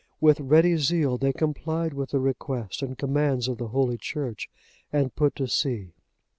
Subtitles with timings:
[0.19, 4.49] With ready zeal they complied with the request and commands of the Holy Church,
[4.91, 5.93] and put to sea.